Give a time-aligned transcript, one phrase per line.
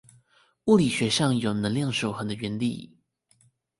[0.65, 2.97] 物理學上有能量守恆的原理